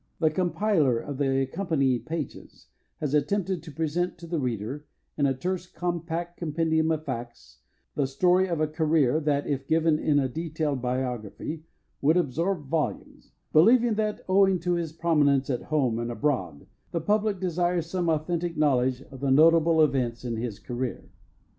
[0.19, 2.69] The compiler of the accompanying pages
[2.99, 7.59] has attempted to present to the reader, in a terse, compact compendium of facts,
[7.93, 11.65] the story of a career that, if given in a detailed biography,
[12.01, 17.39] would absorb volumes, believing that owing to his prominence at home and abroad the public
[17.39, 21.11] desire some authentic knowledge of the notable events in his career.